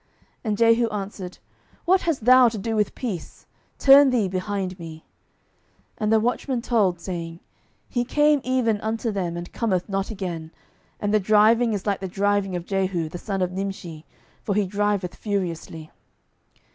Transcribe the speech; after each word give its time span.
And 0.43 0.57
Jehu 0.57 0.87
answered, 0.89 1.37
What 1.85 2.01
hast 2.01 2.25
thou 2.25 2.47
to 2.49 2.57
do 2.57 2.75
with 2.75 2.95
peace? 2.95 3.45
turn 3.77 4.09
thee 4.09 4.27
behind 4.27 4.79
me. 4.79 5.01
12:009:020 5.97 5.97
And 5.99 6.11
the 6.11 6.19
watchman 6.19 6.61
told, 6.63 6.99
saying, 6.99 7.39
He 7.87 8.03
came 8.03 8.41
even 8.43 8.81
unto 8.81 9.11
them, 9.11 9.37
and 9.37 9.53
cometh 9.53 9.87
not 9.87 10.09
again: 10.09 10.49
and 10.99 11.13
the 11.13 11.19
driving 11.19 11.73
is 11.73 11.85
like 11.85 11.99
the 11.99 12.07
driving 12.07 12.55
of 12.55 12.65
Jehu 12.65 13.09
the 13.09 13.19
son 13.19 13.43
of 13.43 13.51
Nimshi; 13.51 14.03
for 14.41 14.55
he 14.55 14.65
driveth 14.65 15.13
furiously. 15.13 15.91